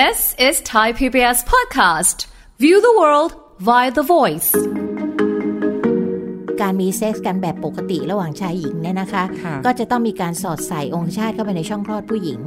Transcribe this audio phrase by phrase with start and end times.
[0.00, 2.26] This is Thai PBS podcast.
[2.58, 3.32] View the world
[3.68, 4.50] via the voice.
[6.60, 12.40] การมีเซ็กส์กันแบบปกติระหว่างชายหญิงเนี่ยนะคะค่ะก็จะต้องมีการสอดใส่องคชาตเข้าไปในช่องคลอดผู้หญิง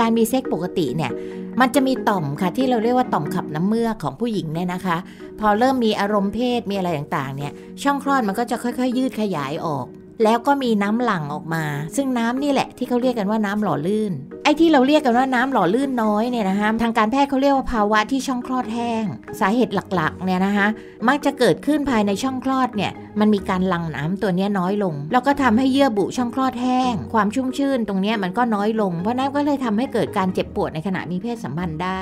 [0.00, 1.12] การมีเซ็กส์ปกติเนี่ย
[1.60, 4.96] มันจะมีต่อมค่ะที่เราเรียกว่าต่อมขับน้ำเมือกของผู้หญิงเนี่ยนะคะ
[5.40, 9.86] พอเริ่มมีอารมณ์เพศมีอะไรต่างๆเนี่ยช่องคลอดมันก็จะค่อยๆ ยืดขยายออก
[10.24, 11.64] แล้วก็มีน้ำหลั่งออกมา
[11.96, 14.12] ซึ่งน้ำนี่แหละที่เขาเรียกกันว่าน้ำหล่อลื่น
[14.44, 19.04] ไอ้ที่เราเรียกกันว่าน้ำหล่อลื่นน้อยเนี่ยนะคะทางการแพทย์เขาเรียกว่าภาวะที่ช่องคลอดแห้ง
[19.40, 20.66] สาเหตุหลักๆเนี่ยนะคะ
[21.08, 32.00] มักจะเกิดขึ้นภายในช่องคลอดเนี่ยมันมีการหลั่งน้ำตัวนี้น้อยลง แล้วก็ทำให้เยื่อบุช่องคลอดแห้ง ความชุ่มชื่นตรงนี้มันก็น้อยลง เพราะนั้นก็เลยทำให้เกิดการเจ็บปวดในขณะมีเพศสัมพันธ์ได้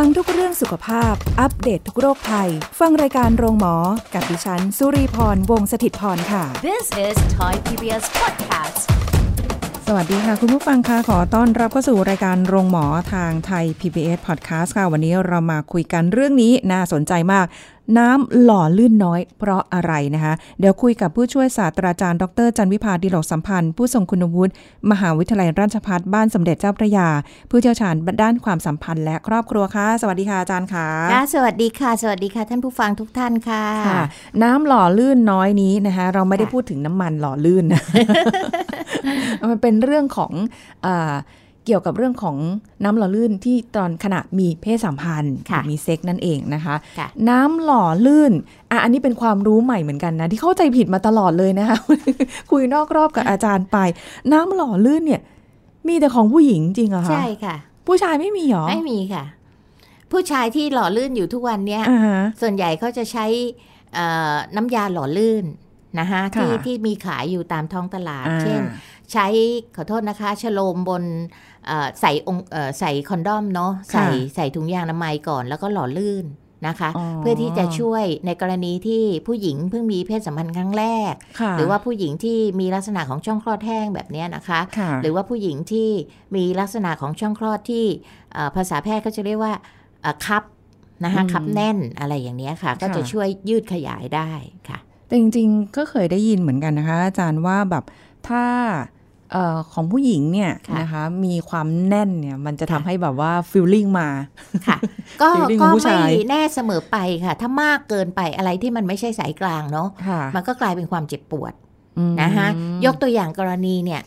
[0.00, 3.74] ฟังทุกเรื่องสุขภาพ อัปเดตททุกโรคภัย ฟังรายการโรงหมอ
[4.14, 8.82] กับดิฉัน สุรีพร วงศิตพรค่ะ This is Thai PBS podcast.
[9.86, 17.46] สวัสดีค่ะ คุณผู้ฟังคะขอต้อนรับเข้าสู่รายการโรงหมอทางไทย PBS Podcast ค่ะ วันนี้เรามาคุยกันเรื่องนี้น่าสนใจมาก
[17.98, 24.52] น้ำหล่อลื่นน้อยเพราะอะไรนะคะ เดี๋ยวคุยกับผู้ช่วยศาสตราจารย์ ดรจันวิพาดิโลกสัมพันธ์ ผู้ทรงคุณวุฒิ
[24.90, 27.08] มหาวิทยาลัยราชภัฏบ้านสมเด็จเจ้าพระยา
[27.50, 34.02] ผู้เชี่ยวชาญด้านความสัมพันธ์ และครอบครัวค่ะ สวัสดีค่ะอาจารย์ค่ะค่ะสวัสดีค่ะ สวัสดีค่ะ ท่านผู้ฟังทุกท่านค่ะค่ะ
[34.42, 37.82] น้ำหล่อลื่นน้อยนี้นะคะ เราไม่ได้ค่ะพูดถึงน้ำมันหล่อลื่นนะ
[39.50, 40.32] มันเป็นเรื่องของ
[40.82, 41.14] เออ
[41.66, 42.36] เกี่ยวกับเรื่องของ
[42.84, 48.32] น้ำหล่อลื่นที่ตอนขณะมีเพศสัมพันธ์ค่ะมีเซ็กนั่นเองนะคะค่ะน้ำหล่อลื่น
[48.70, 51.78] อะอันนี้เป็นความรู้ใหม่เหมือนกันนะ ที่เข้าใจผิดมาตลอดเลยนะคะ
[52.50, 53.78] คุยนอกรอบกับอาจารย์ไป
[54.32, 55.20] น้ำหล่อลื่นเนี่ย
[55.88, 59.24] มีแต่ของผู้หญิงจริงเหรอคะใช่ค่ะ ผู้ชายไม่มีหรอไม่มีค่ะ
[60.12, 63.26] ผู้ชายที่หล่อลื่นอยู่ทุกวันเนี้ยอ่าฮะส่วนใหญ่เขาจะใช้
[63.94, 65.44] เอ่อน้ำยาหล่อลื่น
[65.98, 68.60] นะคะค่ะที่ที่มีขายอยู่ตามท้องตลาดอ่าเช่น
[69.12, 69.26] ใช้
[69.76, 71.04] ขอโทษนะคะชโลมบน
[71.66, 76.26] เอ่อใส่องค์เอ่อใส่คอนดอมเนาะใส่ใส่ถุงยางอนามัยก่อนแล้วก็หล่อลื่น
[76.68, 85.88] นะคะอ๋อเพื่อที่จะช่วยในกรณีที่ผู้หญิงเพิ่งมีเพศสัมพันธ์ครั้งแรกค่ะหรือว่าผู้หญิงที่มีลักษณะของช่องคลอดแห้งแบบเนี้ยนะคะค่ะหรือว่าผู้หญิงที่
[86.36, 87.84] มีลักษณะของช่องคลอดที่
[88.32, 89.54] เอ่อภาษาแพทย์ก็จะเรียกว่า
[90.02, 90.42] เอ่อคับ
[91.04, 94.30] นะคะอืมคับแน่นอะไรอย่างเนี้ยค่ะ ก็ค่ะจะช่วยยืดขยายได้
[94.68, 97.84] ค่ะแต่จริงๆก็เคยได้ยินเหมือนกันนะคะ อาจารย์ว่าแบบ
[98.28, 98.44] ถ้า
[99.01, 104.08] เออของผู้หญิงเนี่ยค่ะนะคะ มีความแน่นเนี่ย มันจะค่ะทำให้แบบว่าฟิลลิ่งมา
[104.66, 104.78] ค่ะ
[105.22, 111.52] ก็ feeling ขก็องผู้ไม่ชายแน่เสมอไปค่ะ ถ้ามากเกินไปอะไรที่มันไม่ใช่สายกลางเนาะค่ะมันก็กลายเป็นความเจ็บปวด
[111.98, 112.48] อืมนะคะ
[112.84, 114.02] ยกตัวอย่างกรณีเนี่ย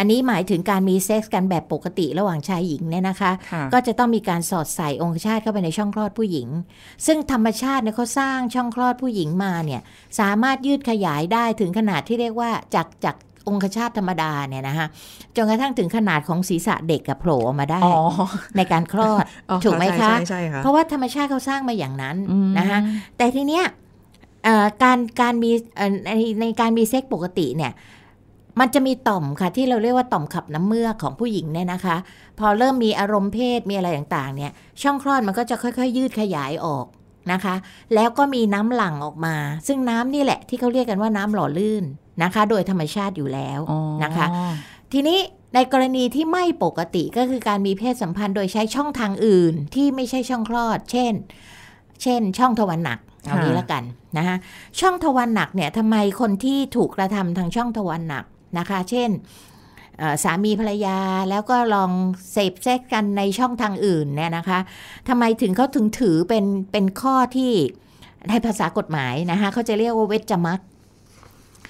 [0.00, 6.48] อันนี้หมายถึงการมีเซ็กส์กันแบบปกติระหว่างชายหญิงเนี่ยนะคะค่ะก็จะต้องมีการสอดใส่องคชาตเข้าไปในช่องคลอดผู้หญิง
[7.06, 9.80] ซึ่งธรรมชาติเนี่ยเขาสร้างช่องคลอดผู้หญิงมาเนี่ย
[10.20, 13.16] สามารถยืดขยายได้ถึงขนาดที่เรียกว่าจากจาก
[13.48, 14.86] องคชาตธรรมดาเนี่ยนะคะ
[15.36, 17.98] จนกระทั่งถึงขนาดของศีรษะเด็กกับโผล่ออกมาได้อ๋อ
[18.56, 22.78] ในการคลอดอ๋อถูกไหมคะใช่ใช่ค่ะเพราะว่าธรรมชาติเขาสร้างมาอย่างนั้นอืมนะคะ
[23.16, 23.64] แต่ทีเนี้ย
[24.44, 27.72] เอ่อการการมีเอ่อในในการมีเซ็กปกติเนี่ย
[28.60, 31.96] มันจะมีต่อมค่ะที่เราเรียกว่าต่อมขับน้ำเมือกของผู้หญิงเนี่ยนะคะ
[32.38, 36.86] พอเริ่มมีอารมณ์เพศมีอะไรต่างๆ เนี่ย ช่องคลอดมันก็จะค่อยๆ ยืดขยายออก
[37.32, 37.54] นะคะ
[37.94, 39.36] แล้วก็มีน้ำหลั่งออกมา
[39.66, 41.84] ซึ่งน้ำนี่แหละที่เขาเรียกกันว่าน้ำหล่อลื่น
[42.22, 44.26] นะคะ โดยธรรมชาติอยู่แล้วอ๋อนะคะ
[44.92, 45.18] ทีนี้
[45.54, 51.12] ในกรณีที่ไม่ปกติก็คือการมีเพศสัมพันธ์โดยใช้ช่องทางอื่นที่ไม่ใช่ช่องคลอด เช่น
[52.02, 53.82] เช่น ช่องทวารหนักเอานี้ละกัน
[54.18, 54.36] นะคะ
[54.80, 58.24] ช่องทวารหนักเนี่ยทำไมคนที่ถูกกระทำทางช่องทวารหนัก
[58.58, 59.10] นะคะ เช่น
[59.98, 60.98] เอ่อสามีภรรยา
[61.30, 61.90] แล้วก็ลอง
[62.32, 64.58] เสพเซ็กกันในช่องทางอื่นเนี่ยนะคะ
[65.08, 67.52] ทำไมถึงเขาถึงถือเป็นเป็นข้อที่
[68.28, 70.60] ในภาษากฎหมายนะคะเขาจะเรียกว่าเวชจมัก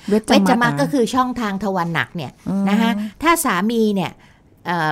[0.08, 2.90] เวชเวชจมักนะก็คือช่องทางทวารหนักเนี่ยอืมนะคะ
[3.22, 4.12] ถ้าสามีเนี่ย
[4.66, 4.90] เอ่อ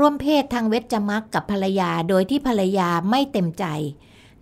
[0.00, 3.64] ร่วมเพศทางเวชจมักกับภรรยาโดยที่ภรรยาไม่เต็มใจ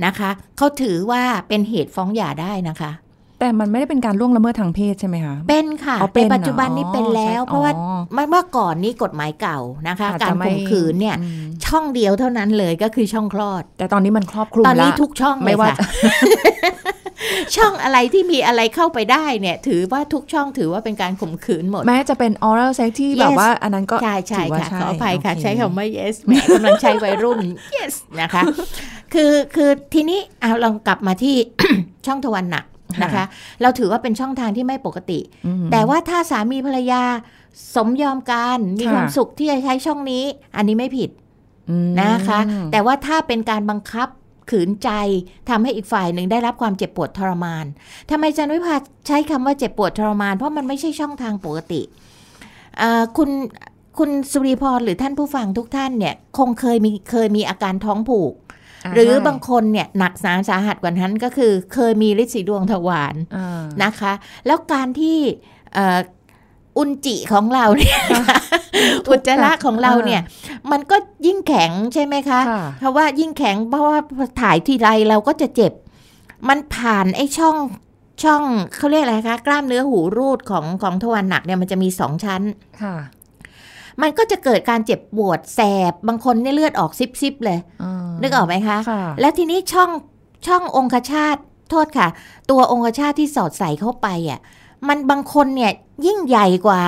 [0.05, 2.93] นะคะเขาถือว่าเป็นเหตุฟ้องหย่าได้นะคะ
[3.41, 9.59] แต่มันไม่ได้เป็นการล่วงละเมิดทางเพศใช่ไหมคะเป็นค่ะอ๋อเป็นในปัจจุบันนี้เหรอเป็นแล้วใช่เพราะว่าอ๋อเมื่อเมื่อก่อนนี้กฎหมายเก่า
[9.89, 15.79] นะคะอาจการจะไม่ข่มขืนเนี่ยอืมช่องเดียวเท่านั้นเลยก็คือช่องคลอด แต่ตอนนี้มันครอบคลุมตอนนี้ละทุกช่องเลไม่ยว่าค่ะ
[17.57, 27.41] ช่องอะไรที่มีอะไรเข้าไปได้เนี่ย ถือว่าทุกช่องถือว่าเป็นการข่มขืนหมด แม้จะเป็น oral sex ที่ Yes แบบว่าอันนั้นก็ใช่ใช่ถืว่าค่ะขออภัยค่ะโอเใช้คำว่า yes แหมกำลังใช้วัยรุ่น
[27.77, 28.43] yes นะคะ
[29.15, 31.37] คือคือทีนี้เอาลองกลับมาที่
[32.07, 32.65] ช่องทวารหนัก
[33.03, 33.25] นะคะ
[33.63, 37.03] เราถือว่าเป็นช่องทางที่ไม่ปกติอืมแต่ว่าถ้าสามีภรรยา
[37.75, 40.25] สมยอมกันมีค่ะความสุขที่จะใช้ช่องนี้
[40.57, 41.11] อันนี้ไม่ผิด
[41.71, 42.41] อืมนะคะ
[42.73, 44.09] แต่ว่าถ้าเป็นการบังคับ
[44.53, 44.91] ขืนใจ
[45.51, 47.65] ทำให้อีกฝ่ายหนึ่งได้รับความเจ็บปวดทรมาน
[48.11, 48.77] ทำไมจันวิภา
[49.07, 51.81] ใช้คำว่าเจ็บปวดทรมาน เพราะมันไม่ใช่ช่องทางปกติ
[52.79, 53.31] เอ่อคุณ
[53.99, 58.33] คุณสุริพรหรือท่านผู้ฟังทุกท่านเนี่ย คงเคยมีเคยมีอาการท้องผูก
[58.95, 64.13] หรือบางคนเนี่ยหนักสาสาหัสกว่านั้นก็คือ เคยมีฤทธิ์สีดวงทวารอ่านะคะ
[64.47, 65.19] แล้วการที่
[65.75, 67.99] เอ่ออุนจิของเราเนี่ย
[69.11, 70.21] อุจจาระของเราเนี่ย
[70.71, 70.97] มันก็
[71.27, 73.99] ยิ่งแข็งใช่ไหมคะค่ะเพราะว่ายิ่งแข็งเพราะว่า
[74.41, 75.73] ถ่ายทีไรเราก็จะเจ็บ
[76.49, 77.57] มันผ่านไอ้ช่อง
[78.23, 78.43] ช่อง
[78.77, 82.43] เขาเรียกอะไรคะกล้ามเนื้อหูรูดของของทวารหนักเนี่ยมันจะมีสองชั้น
[82.83, 82.97] ค่ะ
[84.03, 85.61] มันก็จะเกิดการเจ็บปวดแส
[85.91, 87.59] บบางคนเนี่ยเลือดออกซิบๆเลย
[88.23, 89.91] นึกออกไหมคะค่ะแล้วทีนี้ช่อง
[90.47, 91.37] ช่ององคชาต
[91.71, 92.09] โทษค่ะ
[92.51, 94.41] ตัวองคชาตที่สอดใส่เข้าไปอะ
[94.89, 95.73] มันบางคนเนี่ย
[96.07, 96.83] ยิ่งใหญ่กว่า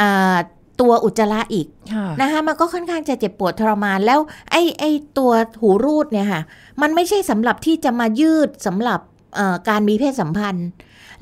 [0.00, 0.36] อ่า
[0.80, 4.20] ตัวอุจจาระอีกค่ะนะคะมันก็ค่อนข้างจะเจ็บปวดทรมานแล้ว
[4.50, 5.30] ไอ้ไอ้ตัว
[5.60, 6.42] หูรูดเนี่ยค่ะ
[6.82, 9.00] มันไม่ใช่สำหรับที่จะมายืดสำหรับ
[9.34, 10.68] เอ่อการมีเพศสัมพันธ์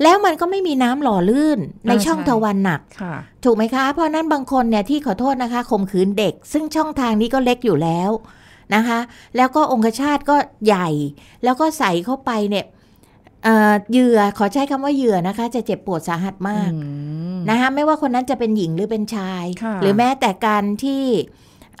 [0.03, 8.11] แล้วมันก็ไม่มีน้ำหล่อลื่นในอ่าช่องใช่ทวารหนักค่ะถูกไหมคะ เพราะนั้นบางคนเนี่ยที่ขอโทษนะคะข่มขืนเด็ก ซึ่งช่องทางนี้ก็เล็กอยู่แล้ว
[8.75, 8.99] นะคะ
[9.37, 10.89] แล้วก็องคชาตก็ใหญ่
[11.43, 12.65] แล้วก็ใส่เข้าไปเนี่ย
[13.43, 16.77] เอ่อเหยื่อขอใช้คำว่าเหยื่อนะคะ จะเจ็บปวดสาหัสมากอื
[17.35, 21.03] มนะคะไม่ว่าคนนั้นจะเป็นหญิงหรือเป็นชายค่ะหรือแม้แต่การที่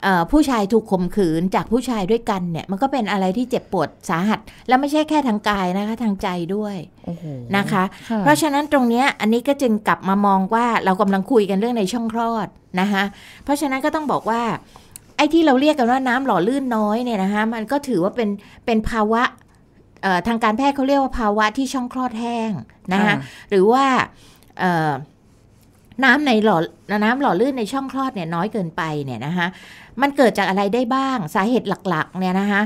[0.03, 6.75] เอ่อผู้ชายถูกข่มขืนจากผู้ชายด้วยกันเนี่ย มันก็เป็นอะไรที่เจ็บปวดสาหัส แล้วไม่ใช่แค่ทางกายนะคะ ทางใจด้วย
[7.05, 7.23] โอ้โห
[7.57, 12.47] นะคะค่ะเพราะฉะนั้นตรงเนี้ยอันนี้ก็จึงกลับมามองว่าเรากำลังคุยกันเรื่องในช่องคลอด
[12.79, 13.03] นะคะ
[13.43, 14.41] เพราะฉะนั้นก็ต้องบอกว่า
[15.17, 18.29] ไอ้ที่เราเรียกกันว่าน้ำหล่อลื่นน้อยเนี่ยนะคะมันก็ถือว่าเป็น
[18.65, 19.42] เป็นภาวะเอ่อ
[20.27, 22.51] ทางการแพทย์เขาเรียกว่าภาวะที่ช่องคลอดแห้ง
[22.93, 23.15] นะคะ
[23.49, 23.85] หรือว่า
[24.59, 24.91] เอ่อ
[26.03, 26.57] น้ำในหล่อ
[27.03, 29.47] น้ำหล่อลื่นในช่องคลอดเนี่ยน้อยเกินไปเนี่ยนะคะ
[30.01, 32.61] มันเกิดจากอะไรได้บ้างสาเหตุหลักๆเนี่ยนะคะ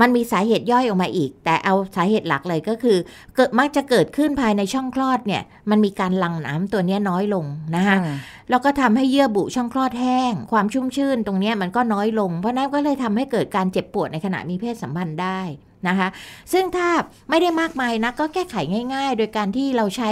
[0.00, 2.98] มันมีสาเหตุย่อยออกมาอีก แต่เอาสาเหตุหลักเลยก็คือ
[3.36, 7.44] เกิดมักจะเกิดขึ้นภายในช่องคลอดเนี่ย มันมีการหลั่งน้ำตัวเนี้ยน้อยลง
[7.74, 8.16] นะคะค่ะ
[8.50, 15.40] แล้วก็ทำให้เยื่อบุช่องคลอดแห้ง ความชุ่มชื่นตรงเนี้ยมันก็น้อยลง เพราะนั้นก็เลยทำให้เกิดการเจ็บปวดในขณะมีเพศสัมพันธ์ได้
[15.88, 16.08] นะคะ
[16.52, 16.88] ซึ่งถ้า
[17.30, 18.56] ไม่ได้มากมายนะก็แก้ไข
[18.94, 20.10] ง่าย ๆ โดยการที่เราใช้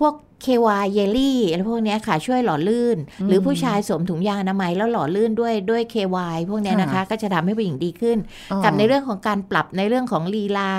[0.00, 2.98] พวกเควาเยลลี่อะไรพวกเนี้ยค่ะช่วยหล่อลื่น
[3.28, 8.18] หรือผู้ชายสวมถุงยางอนามัยแล้วหล่อลื่นด้วยด้วยเควายพวกเนี้ยนะคะ ก็จะทำให้ผู้หญิงดีขึ้น
[8.64, 10.72] กับในเรื่องของการปรับในเรื่องของลีลา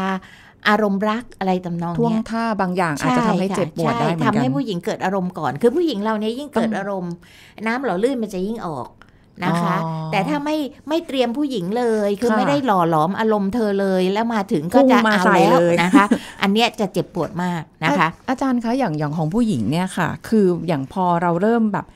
[0.69, 7.13] อารมณ์รักอะไรตำนองท่วงเนี้ยท่าบางอย่างอาจจะทำให้เจ็บปวดได้เหมือนทำกันให้ผู้หญิงเกิดอารมณ์ก่อน คือผู้หญิงเราเนี่ยยิ่งเกิดต้องอารมณ์
[7.67, 8.87] น้ำหล่อลื่นมันจะยิ่งออก
[9.43, 10.57] นะคะอ๋อแต่ถ้าไม่
[10.89, 16.05] ไม่เตรียมผู้หญิงเลย คือค่ะไม่ได้หล่อหลอมอารมณ์เธอเลยแล้วมาถึงก็จะพุ่งมาเอาใส่แล้วเลยนะคะ
[16.41, 21.87] อันเนี้ยจะเจ็บปวดมากนะคะอาอาจารย์คะอย่างอย่างของผู้หญิงเนี่ยค่ะ คืออย่างพอเราเริ่มแบบ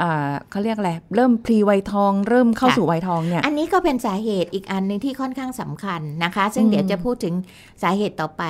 [0.00, 7.34] อ่าเขาเรียกอะไร เริ่มพรีวัยทอง เริ่มเข้าค่ะสู่วัยทองเนี่ย อันนี้ก็เป็นสาเหตุอีกอันหนึ่งที่ค่อนข้างสำคัญนะคะ ซึ่งอืมเดี๋ยวจะพูดถึง
[7.82, 8.42] สาเหตุต่อไป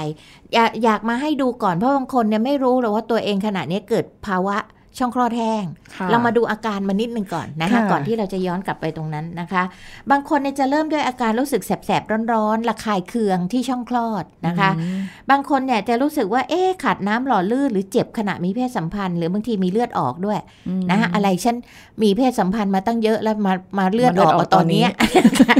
[0.54, 4.56] อยากอยากมาให้ดูก่อนเพราะบางคนเนี่ยไม่รู้เลยว่าตัวเองขณะนี้เกิดภาวะ
[4.98, 5.64] ช่องคลอดแห้ง
[5.96, 9.62] ค่ะเรามาดูอาการมานิดนึงก่อนนะคะค่ะก่อนที่เราจะย้อนกลับไปตรงนั้นนะคะ
[10.10, 15.00] บางคนเนี่ยจะเริ่มด้วยอาการรู้สึกแสบๆ ร้อนๆระคายเคืองที่ช่องคลอดนะคะอืม
[15.30, 21.56] บางคนเนี่ยจะรู้สึกว่าเอ๊ะขาดน้ำหล่อลื่นหรือเจ็บขณะมีเพศสัมพันธ์ หรือบางทีมีเลือดออกด้วยอืมนะคะอะไรฉัน
[22.02, 25.56] มีเพศสัมพันธ์มาตั้งเยอะแล้วมามาเลือดมาเลืออดอกออกตอนเนี้ยตอนนี้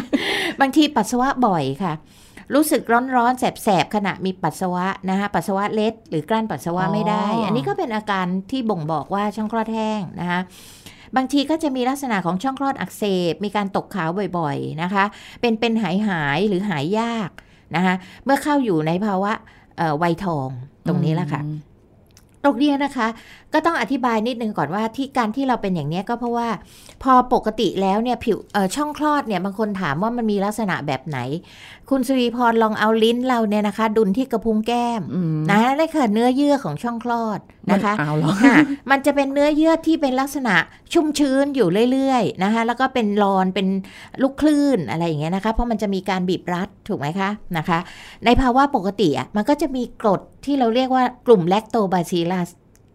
[0.60, 1.92] บางทีปัสสาวะบ่อยค่ะ
[2.54, 2.82] รู้สึก
[3.16, 10.40] ร้อนๆแสบๆขณะมีปัสสาวะนะคะปัสสาวะเล็ด หรือกลั้นปัสสาวะไม่ได้ อันนี้ก็เป็นอาการที่บ่งบอกว่าช่องคลอดแห้งนะคะ
[11.16, 15.04] บางทีก็จะมีลักษณะของช่องคลอดอักเสบ มีการตกขาวบ่อยๆนะคะ
[15.40, 17.30] เป็นเป็นหายหายๆหรือหายยาก
[17.76, 17.94] นะคะ
[18.24, 19.32] เมื่อเข้าอยู่ในภาวะ
[19.78, 20.48] เอ่อวัยทอง
[20.88, 21.58] ตรงนี้แหละค่ะอืม
[22.44, 23.08] ตรงเนี้ยนะคะ
[23.52, 26.48] ก็ต้องอธิบายนิดนึงก่อนว่าที่การที่เราเป็นอย่างเนี้ยก็เพราะว่า
[27.02, 31.18] พอปกติแล้วเนี่ยผิวเอ่อช่องคลอดเนี่ยบางคนถามว่ามันมีลักษณะแบบไหน
[31.94, 38.56] คุณสุริพรลองเอาลิ้นเราเนี่ยนะคะ ดุลที่กระพุ้งแก้มอืมนะได้ค่ะเนื้อเยื่อของช่องคลอดนะคะมันเอาเหรอค่ะ
[38.90, 40.54] มันจะเป็นเนื้อเยื่อที่เป็นลักษณะ
[40.92, 43.68] ชุ่มชื้นอยู่เรื่อยๆนะคะ แล้วก็เป็นรอนเป็น
[44.22, 47.78] ลูกคลื่นอะไรอย่างเงี้ยนะคะ เพราะมันจะมีการบีบรัดถูกไหมคะนะคะ
[48.24, 52.48] ในภาวะปกติอะมันก็จะมีกรดที่เราเรียกว่ากลุ่มแลคโตบาซิลัส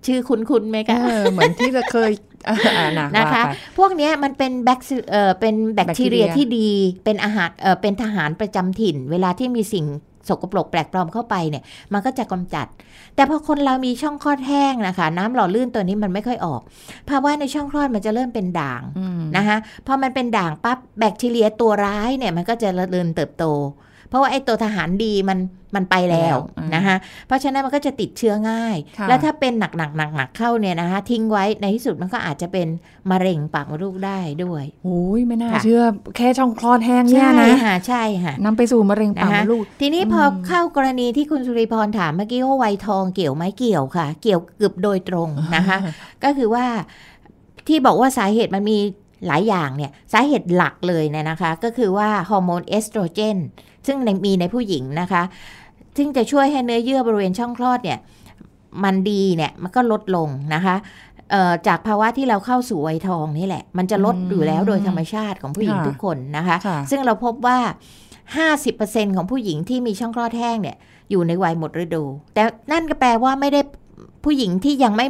[0.08, 2.12] ชื่อคุ้นๆไหมเอคะอเหมือนที่จะเคย
[2.50, 6.70] อ่าอ่านะนะคะว่าไปพวกเนี้ยมันเป็นแบคทีเอ่อเป็นแบคทีเรียแบคทีเรียที่ดี
[7.06, 9.86] เป็นอาหารเอ่อเป็นทหารประจำถิ่น เวลาที่มีสิ่ง
[10.32, 12.68] สกปรกแปลกปลอมเข้าไปเนี่ย มันก็จะกำจัด
[13.16, 16.62] แต่พอคนเรามีช่องคลอดแห้งนะคะ น้ำหล่อลื่นตัวนี้มันไม่ค่อยออก
[17.10, 23.46] ภาวะในช่องคลอดมันจะเริ่มเป็นด่างอืมนะคะพอมันเป็นด่างปั๊บแบคทีเรียตัวร้ายเนี่ยมันก็จะเจริญเติบโต
[24.10, 25.40] เพราะว่าไอ้ตัวทหารดีมัน
[25.76, 26.96] มันไปแล้วอืมนะคะ
[27.28, 32.68] เพราะฉะนั้นมันก็จะติดเชื้อง่ายค่ะแล้วถ้าเป็นหนักหนักหนักหนักๆเข้าเนี่ยนะคะทิ้งไว้ในที่สุดมันก็อาจจะเป็น
[33.12, 35.84] มะเร็งปากมดลูกได้ด้วยโอ้ยไม่น่าค่ะเชื่อ
[36.18, 45.78] แค่ช่องคลอดแห้งเนี่ยใช่นะค่ะใช่ค่ะนำไปสู่มะเร็งปากมนะคะดลูก ทีนี้พออมเข้ากรณีที่คุณสุริพรถามเมื่อกี้ว่าวัยทองเกี่ยวไหมเกี่ยวค่ะ เกี่ยวเกือบโดยตรงนะคะ
[46.24, 46.66] ก็คือว่า
[47.68, 48.80] ที่บอกว่าสาเหตุมันมี
[49.28, 53.38] หลายอย่างเนี่ยสาเหตุหลักเลยเนี่ยนะคะก็คือว่าฮอร์โมนเอสโตรเจน
[53.88, 55.24] ซึ่งในมีในผู้หญิงนะคะ
[55.98, 58.00] ซึ่งจะช่วยให้เนื้อเยื่อบริเวณช่องคลอดเนี่ย
[58.84, 60.76] มันดีเนี่ยมันก็ลดลงนะคะ
[61.32, 67.58] เอ่อจากภาวะที่เราเข้าสู่วัยทองนี่แหละ มันจะลดอืมอยู่แล้วโดยธรรมชาติของผู้หญิงค่ะทุกคนนะคะค่ะซึ่งเราพบว่า
[68.38, 70.78] 50%ของผู้หญิงที่มีช่องคลอดแห้งเนี่ย
[71.12, 73.62] อยู่ในวัยหมดฤดู แต่นั่นก็แปลว่าไม่ได้
[74.24, 75.06] ผู้หญิงที่ยังไม่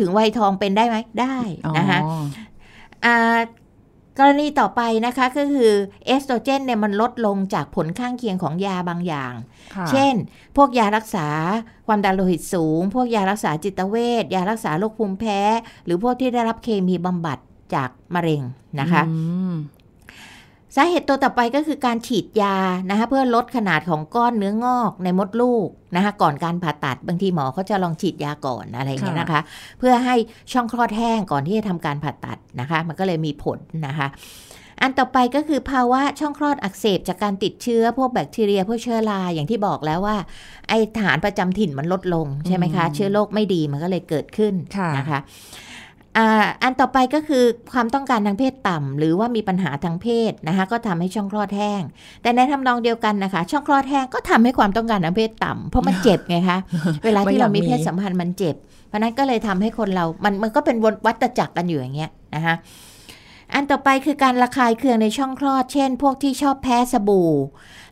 [0.00, 1.36] ถึงวัยทองเป็นได้ไหมได้
[1.78, 2.24] นะคะอ๋ออ่า
[4.18, 5.72] กรณีต่อไปนะคะก็คือ
[6.06, 9.34] เอสโตรเจนเนี่ยมันลดลงจากผลข้างเคียงของยาบางอย่าง
[9.74, 10.14] ค่ะเช่น
[10.56, 11.26] พวกยารักษา
[11.86, 15.40] ความดันโลหิตสูง พวกยารักษาจิตเวชยารักษาโรคภูมิแพ้
[15.84, 17.38] หรือพวกที่ได้รับเคมีบำบัด
[17.74, 18.42] จากมะเร็ง
[18.80, 19.16] นะคะอื
[19.52, 19.54] ม
[20.76, 22.56] สาเหตุตัวต่อไปก็คือการฉีดยา
[22.90, 29.40] นะคะเพื่อลดขนาดของก้อนเนื้องอกในมดลูกนะคะก่อนการผ่าตัดบางทีหมอเขาจะลองฉีดยาก่อนอะไรอย่างเงี้ยนะคะ
[29.78, 30.16] เพื่อให้
[30.52, 34.06] ช่องคลอดแห้งก่อนที่จะทำการผ่าตัดนะคะ มันก็เลยมีผลนะคะ
[34.80, 40.16] อันต่อไปก็คือภาวะช่องคลอดอักเสบจากการติดเชื้อพวกแบคทีเรียพวกเชื้อราอย่างที่บอกแล้วว่า
[40.68, 45.18] ไอฐานประจำถิ่นมันลดลงใช่ไหมคะอืมเชื้อโรคไม่ดีมันก็เลยเกิดขึ้นค่ะนะคะ
[46.18, 46.28] อ่า
[46.62, 51.82] อันต่อไปก็คือความต้องการทางเพศต่ำหรือว่ามีปัญหาทางเพศนะคะก็ทำให้ช่องคลอดแห้ง
[52.22, 56.58] แต่ในทำนองเดียวกันนะคะ ช่องคลอดแห้งก็ทำให้ความต้องการทางเพศต่ำเพราะมันเจ็บไงคะ
[57.04, 58.56] เวลาที่เรามีเพศสัมพันธ์มันเจ็บ
[58.88, 62.54] เพราะฉะนั้นก็เลยทำให้คนเรา มันมันก็เป็นวนวัฏจักรกันอยู่อย่างเงี้ยนะคะ
[63.54, 67.32] อันต่อไปคือการระคายเคืองในช่องคลอด เช่น พวกที่ชอบแพ้สบู่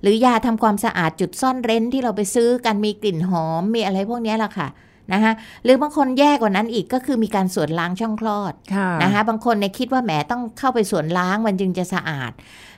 [0.02, 4.68] หรือยาทำความสะอาดจุดซ่อนเร้นที่เราไปซื้อกันมีกลิ่นหอมมีอะไรพวกเนี้ยแหละค่ะ
[5.12, 5.32] นะคะ
[5.64, 12.32] หรือบางคนแย่กว่านั้นอีกก็คือมีการสวนล้างช่องคลอดค่ะนะคะบางคนเนี่ยคิดว่าแหมต้องเข้าไปสวนล้างมันจึงจะสะอาด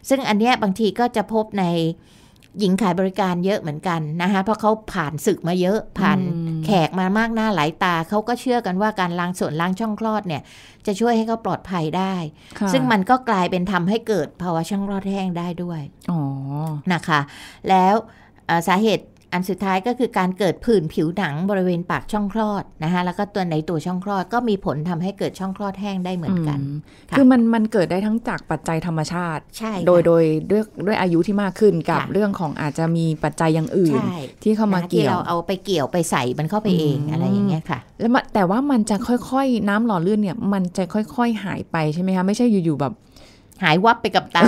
[0.08, 1.64] ซึ่งอันเนี้ยบางทีก็จะพบใน
[2.60, 10.42] หญิงขายบริการเยอะเหมือนกันนะคะเพราะเขาผ่านศึกมาเยอะผ่านอืมแขกมามากหน้าหลายตาเขาก็เชื่อกันว่าการล้างสวนล้างช่องคลอดเนี่ย
[10.86, 12.14] จะช่วยให้เขาปลอดภัยได้
[12.58, 16.20] ค่ะซึ่งมันก็กลายเป็นทำให้เกิดภาวะช่องคลอดแห้งได้ด้วยอ๋อ
[16.92, 17.20] นะคะ
[17.68, 17.94] แล้ว
[18.46, 26.78] เอ่อสาเหตุ อันสุดท้ายก็คือการเกิดผื่นผิวหนังบริเวณปากช่องคลอดนะคะแล้วก็ตัวในตัวช่องคลอดก็มีผลทำให้เกิดช่องคลอดแห้งได้เหมือนกันอืม
[27.10, 38.96] ค่ะคือมันมันเกิดได้ทั้งจากปัจจัยธรรมชาติ ใช่ค่ะโดยโดยด้วยด้วยอายุที่มากขึ้นกับค่ะเรื่องของอาจจะมีปัจจัยอย่างอื่นใช่ที่เข้ามานะคะเกี่ที่ยวเราเอาไปเกี่ยวไปใส่มันเข้าไปเองอืมอะไรอย่างเงี้ยค่ะ แล้วมันแต่ว่ามันจะ
[39.30, 42.92] ค่อยๆ น้ำหล่อลื่นเนี่ยมันจะค่อย ๆ หายไปใช่ไหมคะไม่ใช่อยู่ๆแบบ
[43.62, 44.46] หายวับไปกับตา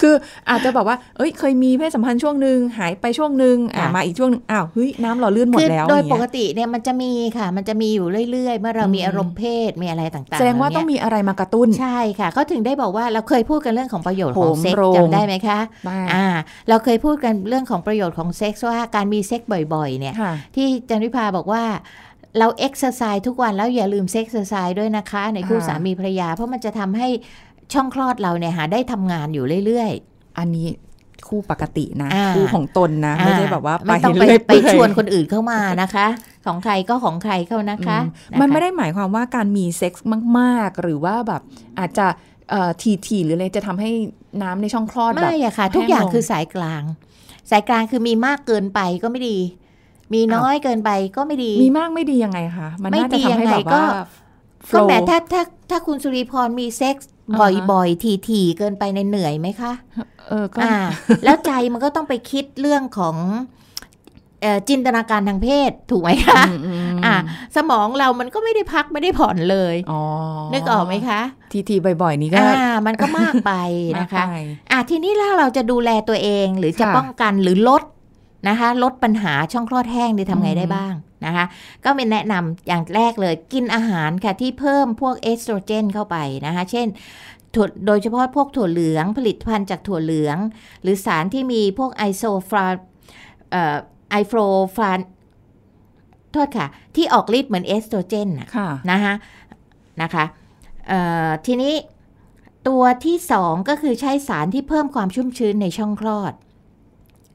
[0.00, 0.14] คือ
[0.50, 16.26] อาจจะแบบว่า เอ้ย เคยมีเพศสัมพันธ์ช่วงหนึ่งหายไปช่วงหนึ่งอะค่ะมาอีกช่วงหนึ่งอ้าวเฮ้ยน้ำหล่อลื่นหมดคือแล้ว โดยอย่างปเงี้กยติเนี่ยมันจะมีค่ะ มันจะมีอยู่เรื่อยๆ เมื่อเรามีอืมอารมณ์เพศมีอะไรต่างๆ แสดงว่าต้องมีอะไรมากระตุ้น ใช่ค่ะเขาถึงได้บอกว่าเราเคยพูดกันเรื่องของประโยชน์ของโหมเซ็กโรงจำได้ไหมคะได้อ่า
[16.68, 21.64] เราเคยพูดกันเรื่องของประโยชน์ของเซ็กซ์ว่าการมีเซ็กซ์บ่อยๆ เนี่ยค่ะที่จันวิภาบอกว่า
[22.38, 27.08] เราเอ็กซ์ไซส์ทุกวันแล้วอย่าลืม sexercise ด้วยนะคะ ในคู่ค่ะสามีภรรยาเพราะมันจะทำให้
[27.74, 30.66] ช่องคลอดเราเนี่ยหาได้ทำงานอยู่เรื่อยๆ อันนี้
[31.28, 36.06] คู่ปกตินะอ่าคู่ของตนนะ ไม่ใช่แบบว่าไม่ต้องไปเรื่อยไปเปื่อยชวนคนอื่นเข้ามานะคะ
[36.46, 40.06] ของใครก็ของใครเข้านะคะอืมมันไม่ได้หมายความว่าการมีเซ็กซ์
[40.38, 41.42] มาก ๆ หรือว่าแบบ
[41.78, 42.06] อาจจะ
[42.50, 42.70] เอ่อ
[43.06, 43.90] ทีๆหรืออะไรจะทำให้
[44.42, 46.82] น้ำในช่องคลอดแบบไม่อะค่ะ ทุกอย่างแห้งลงคือสายกลาง
[47.50, 49.38] สายกลางคือมีมากเกินไปก็ไม่ดี
[50.14, 54.04] มีน้อยเกินไปก็ไม่ดี มีมากไม่ดียังไงคะมันไม่น่าจะดีทำให้ยังไงแบบก็ว่า
[54.72, 59.72] ก็ flow แหมถ้าถ้าถ้าคุณสุริพรมีเซ็กซ์อ่าบ่ฮะอยๆ ทีๆ เกินไปในเหนื่อยไหมคะ
[60.28, 60.76] เออก็อ่า
[61.24, 63.16] แล้วใจมันก็ต้องไปคิดเรื่องของ
[64.42, 67.14] เอ่อจินตนาการทางเพศถูกไหมคะอืมอืมอ่า
[67.56, 70.00] สมองเรามันก็ไม่ได้พักไม่ได้ผ่อนเลยอ๋อ
[70.52, 71.20] นึกออกไหมคะ
[71.52, 73.52] ทีทีๆบ่อย ๆ นี้ก็อ่ามันก็มากไป
[74.00, 74.36] นะคะมากไป
[74.70, 77.82] อะทีนี้ถ้าเราจะดูแลตัวเองหรือจะค่ะป้องกันหรือลด
[78.48, 80.94] นะคะ ลดปัญหาช่องคลอดแห้งนี่ทำไงอืมได้บ้าง
[81.26, 81.44] นะคะ
[81.84, 86.16] ก็เป็นแนะนำอย่างแรกเลยกินอาหารค่ะที่เพิ่มพวกเอสโตรเจนเข้าไป
[86.46, 86.86] นะคะ เช่น
[87.54, 90.36] ถั่วโดยเฉพาะพวกถั่วเหลืองผลิตภัณฑ์จากถั่วเหลือง
[90.82, 92.66] หรือสารที่มีพวกไอโซฟรา
[93.50, 93.76] เอ่อ
[94.10, 94.38] ไอโฟร
[94.76, 94.98] ฟราน
[96.32, 96.66] โทษค่ะ
[96.96, 99.14] ที่ออกฤทธิ์เหมือนเอสโตรเจนน่ะค่ะนะคะ
[100.02, 100.24] นะคะ
[100.88, 101.74] เอ่อทีนี้
[102.68, 106.32] ตัวที่สองก็คือใช้สารที่เพิ่มความชุ่มชื้นในช่องคลอด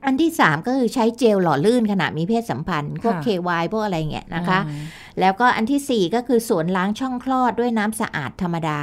[0.05, 4.85] อันที่สามก็คือใช้เจลหล่อลื่นขณะมีเพศสัมพันธ์ พวกค่ะ KY พวกอะไรเงี้ยนะคะอืม
[5.19, 8.79] แล้วก็อันที่สี่ก็คือส่วนล้างช่องคลอดด้วยน้ำสะอาดธรรมดา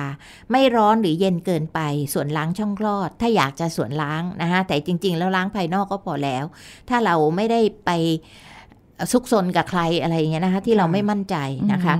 [0.51, 1.81] ไม่ร้อนหรือเย็นเกินไป
[2.15, 6.45] ส่วนล้างช่องคลอด ถ้าอยากจะส่วนล้างนะคะแต่จริง ๆ แล้วล้างภายนอกก็พอแล้ว
[6.89, 7.91] ถ้าเราไม่ได้ไป
[9.13, 11.37] ซุกซนกับใครอะไรอย่างเงี้ยนะคะที่เราไม่มั่นใจ
[11.73, 11.95] นะคะ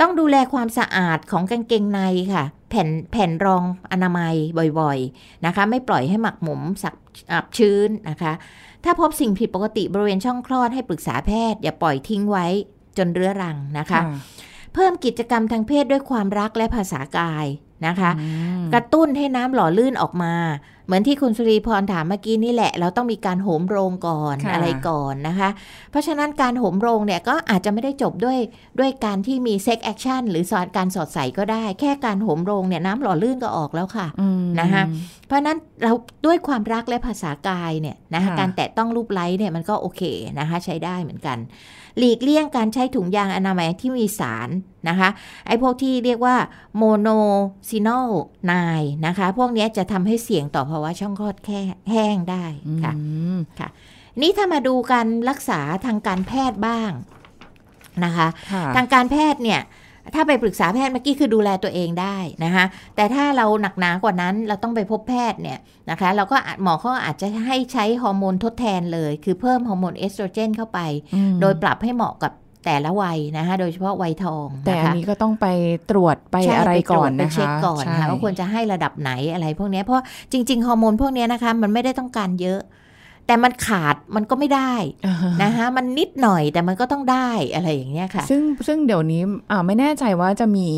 [0.00, 2.00] ต้องดูแลความสะอาดของกางเกงใน
[2.34, 4.34] ค่ะ แผ่นแผ่นรองอนามัย
[4.80, 6.94] บ่อยๆนะคะ ไม่ปล่อยให้หมักหมมสัก
[7.32, 8.32] อับชื้นนะคะ
[8.84, 12.46] ถ้าพบสิ่งผิดปกติบริเวณช่องคลอดให้ปรึกษาแพทย์ อย่าปล่อยทิ้งไว้
[12.98, 14.02] จนเรื้อรังนะคะค่ะ
[14.74, 17.46] เพิ่มกิจกรรมทางเพศด้วยความรักและภาษากาย
[17.86, 18.26] นะคะอื
[18.60, 20.34] มกระตุ้นให้น้ำหล่อลื่นออกมา
[20.86, 25.48] เหมือนที่คุณสุรีพรถามเมื่อกี้นี่แหละ เราต้องมีการโหมโรงก่อนค่ะอะไรก่อนนะคะ
[25.90, 28.38] เพราะฉะนั้นการโหมโรงเนี่ยก็อาจจะไม่ได้จบด้วย
[28.78, 34.82] ด้วยการที่มี sex action หรือการสอดใส่ก็ได้ แค่การโหมโรงเนี่ยน้ำหล่อลื่นก็ออกแล้วค่ะอืมนะคะ
[35.26, 35.92] เพราะฉะนั้นเรา
[36.26, 40.02] ด้วยความรักและภาษากายเนี่ยนะคะค่ะการแตะต้องลูบไล้เนี่ยมันก็โอเค
[40.38, 41.38] นะคะใช้ได้เหมือนกัน
[41.98, 44.48] หลีกเลี่ยงการใช้ถุงยางอนามัยที่มีสาร
[44.88, 45.08] นะคะ
[45.46, 46.36] ไอ้พวกที่เรียกว่า
[46.76, 48.52] nonoxynol-9
[49.06, 51.58] นะคะพวกเนี้ยจะทำให้เสี่ยงต่อภาวะช่องคลอดแค่
[51.90, 52.44] แห้งได้
[52.84, 53.02] ค่ะอื
[53.36, 53.38] ม
[54.20, 56.90] นี่ถ้ามาดูการรักษาทางการแพทย์บ้าง
[58.04, 59.60] นะคะค่ะทางการแพทย์เนี่ย
[60.14, 62.64] ถ้าไปปรึกษาแพทย์เมื่อกี้คือดูแลตัวเองได้นะคะ
[62.96, 65.58] แต่ถ้าเราหนักหนากว่านั้นเราต้องไปพบแพทย์เนี่ย
[65.90, 70.80] นะคะเราก็อาจหมอเขาอาจจะให้ใช้ฮอร์โมนทดแทนเลย คือเพิ่มฮอร์โมนเอสโตรเจนเข้าไป
[71.14, 72.32] อืมโดยปรับให้เหมาะกับ
[72.64, 75.46] แต่ละวัยนะคะโดยเฉพาะวัยทองแต่นะอันคะนี้ก็ต้องไป
[75.90, 82.60] ตรวจไปใช่อะไรปตก่วอจนไปนะคะเช็คก่อนใช่ค่ะว่าควรจะให้ระดับไหนอะไรพวกเนี้ยเพราะจริง ๆ ฮอร์โมนพวกเนี้ยนะคะมันไม่ได้ต้องการเยอะ
[83.26, 84.74] แต่มันขาดมันก็ไม่ได้
[85.06, 90.68] อ่าฮะนะคะมันนิดหน่อยแต่มันก็ต้องได้อะไรอย่างเงี้ยค่ะ ซึ่งซึ่งเดี๋ยวนี้อ่าไม่แน่ใจว่าจะมี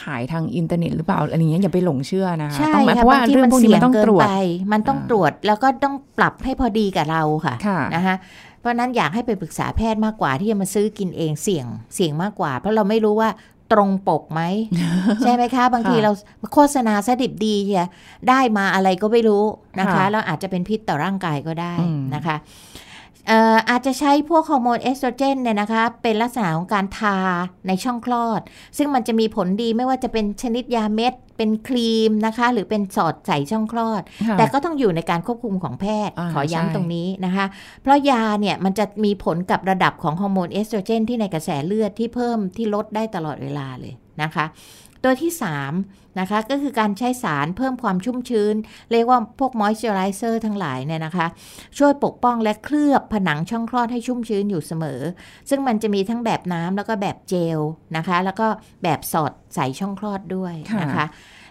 [0.00, 4.32] ขายทางอินเทอร์เน็ตหรือเปล่าอะไรอย่างเงี้ยอย่าไปหลงเชื่อนะคะใช่ต้องค่ะเพราะว่าบางทีเรื่อมังนพวกนี้เสี่ยมันต้องงเกิตรวจไป
[4.72, 8.16] มันต้องอ่าตรวจแล้วก็ต้องปรับให้พอดีกับเราค่ะค่ะนะคะ
[8.55, 13.30] เพ ราะฉะนั้นอยากให้ไปปรึกษาแพทย์มากกว่าที่จะมาซื้อกินเองเสี่ยงเสี่ยงมากกว่า เพราะเราไม่รู้ว่า
[13.72, 14.42] ตรงปกไหม
[15.22, 16.12] ใช่ไหมคะ บางทีค่ะเรา
[16.52, 17.86] โฆษณาซะดิบดีเชีย
[18.28, 19.44] ได้มาอะไรก็ไม่รู้
[19.80, 22.36] นะคะค่ะแล้วอาจจะเป็นพิษต่อร่างกายก็ได้อืมนะคะ
[23.28, 27.18] เอ่ออาจจะใช้พวกฮอร์โมนเอสโตรเจนเนี่ยนะคะ เป็นลักษณะของการทา
[27.66, 28.40] ในช่องคลอด
[28.76, 37.46] ซึ่งมันจะมีผลดีไม่ว่าจะเป็นชนิดยาเม็ด เป็นครีมนะคะ หรือเป็นสอดใส่ช่องคลอดค่ะแต่ก็ต้องอยู่ในการควบคุมของแพทย์อ่าขอใช่ย้ำตรงนี้นะคะ
[37.82, 44.44] เพราะยาเนี่ยมันจะมีผลกับระดับของฮอร์โมนเอสโตรเจนที่ในกระแสเลือดที่เพิ่มที่ลดได้ตลอดเวลาเลยนะคะ
[45.08, 45.34] ตัวที่
[45.76, 48.54] 3นะคะก็คือการใช้สารเพิ่มความชุ่มชื้น
[48.92, 51.26] เรียกว่าพวกมอยส์เจอไรเซอร์ทั้งหลายเนี่ยนะคะ
[51.78, 55.00] ช่วยปกป้องและเคลือบผนังช่องคลอดให้ชุ่มชื้นอยู่เสมอ
[55.48, 57.58] ซึ่งมันจะมีทั้งแบบน้ำแล้วก็แบบเจล
[57.96, 58.46] นะคะ แล้วก็
[58.82, 61.06] แบบสอดใส่ช่องคลอดด้วยนะคะ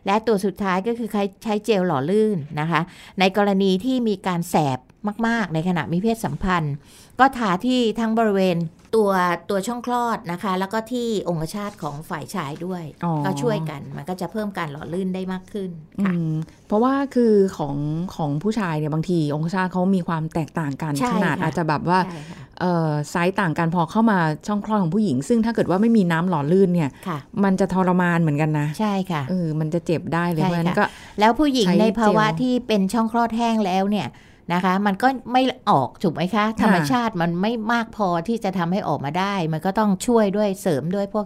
[0.06, 1.10] และตัวสุดท้ายก็คือ
[1.44, 2.82] ใช้เจลหล่อลื่นนะคะ
[3.20, 4.80] ในกรณีที่มีการแสบ
[5.28, 6.76] มาก ๆ ในขณะมีเพศสัมพันธ์
[7.20, 8.58] ก็ทาที่ทั้งบริเวณ
[8.96, 9.12] ตัว
[9.50, 16.34] ตัวช่องคลอดนะคะ แล้วก็ที่องคชาตของฝ่ายชายด้วยอ๋อก็ช่วยกันมันก็จะเพิ่มการหล่อลื่นได้มากขึ้นอืค่ะม
[16.68, 17.76] เพราะว่าคือของ
[18.16, 30.86] ของผู้ชายเนี่ยบางทีองคชาตเขามีความแตกต่างกันใช่ขนาดค่ะอาจจะแบบว่าใช่ค่ะเอ่อไซส์ต่างกันพอเข้ามาช่องคลอดของผู้หญิง ซึ่งถ้าเกิดว่าไม่มีน้ำหล่อลื่นเนี่ยค่ะมันจะทรมานเหมือนกันนะ ใช่ค่ะเออมันจะเจ็บได้เลยใช่เพราะฉะนั้นค่ะก็
[31.20, 34.08] แล้วผู้หญิงใช้ในภาวะเจลที่เป็นช่องคลอดแห้งแล้วเนี่ย
[34.54, 41.26] นะคะ มันก็ไม่ออกถูกไหมคะ ธรรมชาติมันไม่มากพอที่จะทำให้ออกมาได้ มันก็ต้องช่วยด้วยเสริมด้วยพวก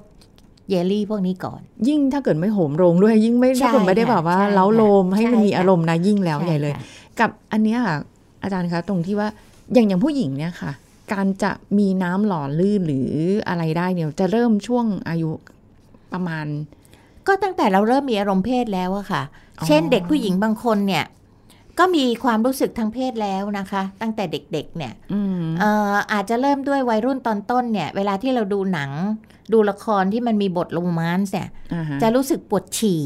[0.69, 6.83] เยลลี่พวกนี้ก่อน ยิ่งถ้าเกิดไม่โหมโรงด้วยยิ่งไม่ใช่ถ้าเกิดไม่ได้แบบว่าค่ะใช่เล้าโลมให้มันใช่มีค่ะอารมณ์นะยิ่งแล้วช่ใหญ่เลยค่ะ
[7.19, 7.97] กับอันเนี้ยค่ะ
[8.43, 9.27] อาจารย์คะตรงที่ว่า
[9.73, 10.71] อย่างอย่างผู้หญิงเนี่ยค่ะ
[11.13, 13.09] การจะมีน้ำหล่อลื่นหรือ
[13.49, 15.31] อะไรได้เนี่ยจะเริ่มช่วงอายุ
[16.13, 16.45] ประมาณ
[17.27, 19.23] ก็ตั้งแต่เราเริ่มมีอารมณ์เพศแล้วอะค่ะ
[19.59, 21.05] อ๋อเช่นเด็กผู้หญิงบางคนเนี่ย
[21.79, 28.91] ก็มีความรู้สึกทางเพศแล้วนะคะ ตั้งแต่เด็กๆเนี่ยอืมเอ่ออาจจะเริ่มด้วยวัยรุ่นตอนต้นเนี่ย เวลาที่เราดูหนัง
[29.53, 33.03] ดูละครที่มันมีบทโรแมนต์เนี่ยอ่าฮะจะรู้สึกปวดฉี่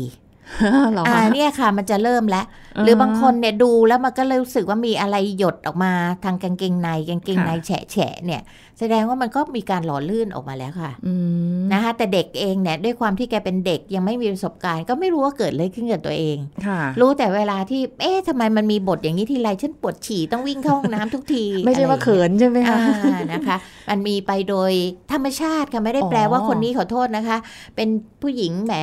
[0.91, 2.45] เหรออ่าคะเนี่ยค่ะมันจะเริ่มแล้ว
[2.83, 8.41] หรือบางคนเนี่ยดูแล้วมันก็เลยรู้สึกว่ามีอะไรหยดออกมาทางกางเกงในกางเกงในแฉะแฉะๆเนี่ย
[8.79, 11.13] แสดงว่ามันก็มีการหล่อลื่นออกมาแล้วค่ะอื
[11.59, 23.57] มนะคะแต่เด็กเองเนี่ยด้วยความที่แกเป็นเด็กยังไม่มีประสบการณ์ ก็ไม่รู้ว่าเกิดอะไรขึ้นกับตัวเองค่ะรู้แต่เวลาที่เอ๊ะทำไมมันมีบทอย่างนี้ทีไรฉันปวดฉี่ต้องวิ่งเข้าห้องน้ำทุกที ไม่ใช่ว่าเขินใช่ไหมอ่าคะนะคะ
[23.89, 24.71] มันมีไปโดย
[25.13, 27.37] ธรรมชาติค่ะไม่ได้แปลว่าอ๋อคนนี้ขอโทษนะคะ
[27.75, 27.89] เป็น
[28.21, 28.73] ผู้หญิงแหม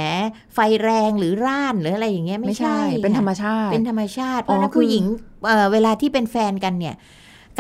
[0.55, 5.05] ไฟแรงหรือร่านหรืออะไรอย่างเงี้ยไม่ไม่ใช่ใช่ เป็นธรรมค่ะชาติเป็นธรรมชาติเพอ๋อราะฉะนั้นคือผู้หญิง
[5.47, 6.95] เอ่อเวลาที่เป็นแฟนกันเนี่ย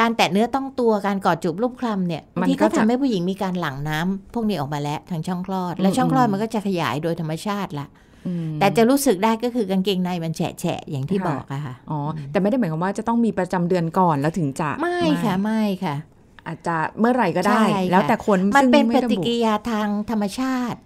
[0.00, 7.86] การแตะเนื้อต้องตัวการกอดจูบรูปคลำเนี่ยบางทีก็ทำให้ผู้หญิงมีการหลั่งน้ำพวกนี้ออกมาแล้วทางช่องคลอด และช่องคลอดมันก็จะขยายโดยธรรมชาติละ
[8.26, 11.98] อืมแต่จะรู้สึกได้ก็คือกางเกงในมันแฉะแฉะๆอย่างที่ค่ะบอกอะค่ะอ๋อ
[12.30, 15.96] แต่ไม่ได้หมายความว่าจะต้องมีประจำเดือนก่อนแล้วถึงจะไม่ค่ะไม่ค่ะ
[16.46, 20.78] อาจจะเมื่อไหร่ก็ได้ใช่ค่ะแล้วแต่คนมันซึ่งเป็นปไระบุฏิกิริยาทางธรรมชาติ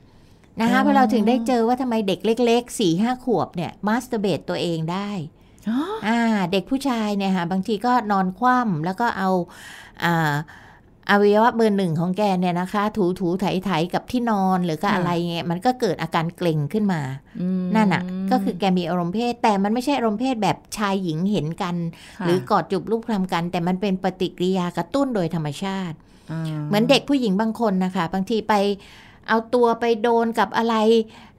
[0.60, 5.10] นะคะ อ๋อเพราะเราถึงได้เจอว่าทำไมเด็กเล็กๆสี่ห้าขวบเนี่ย masturbate ตัวเองได้
[5.68, 6.20] อ๋ออ่า
[6.52, 9.30] เด็กผู้ชายเนี่ยค่ะบางทีก็นอนคว่ำแล้วก็เอา
[10.04, 10.34] อ่า
[11.10, 17.00] อวัยวะเบอร์หนึ่งของแกเนี่ยนะคะ ถูถูไถไถกับที่นอนหรือก็อะไรเงี้ยมันก็เกิดอาการเกร็งขึ้นมา
[17.40, 21.76] อืมนั่นอะ ก็คือแกมีอารมณ์เพศ แต่มันไม่ใช่อารมณ์เพศแบบชายหญิงเห็นกัน
[22.18, 28.54] ค่ะหรือกอดจูบรูปคลำกัน แต่มันเป็นปฏิกิริยากระตุ้นโดยธรรมชาติาเหมือนเด็กผู้หญิงบางคนนะคะ บางทีไป
[29.28, 30.74] เอาตัวไปโดนกับอะไร